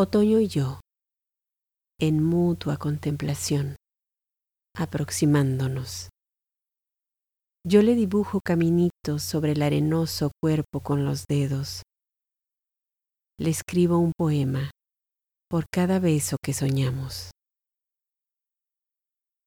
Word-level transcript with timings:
Otoño 0.00 0.38
y 0.38 0.46
yo, 0.46 0.78
en 1.98 2.22
mutua 2.22 2.76
contemplación, 2.76 3.74
aproximándonos. 4.76 6.08
Yo 7.66 7.82
le 7.82 7.96
dibujo 7.96 8.38
caminitos 8.40 9.24
sobre 9.24 9.52
el 9.52 9.62
arenoso 9.62 10.30
cuerpo 10.40 10.84
con 10.84 11.04
los 11.04 11.24
dedos. 11.28 11.82
Le 13.40 13.50
escribo 13.50 13.98
un 13.98 14.12
poema 14.16 14.70
por 15.50 15.64
cada 15.68 15.98
beso 15.98 16.36
que 16.40 16.52
soñamos. 16.52 17.32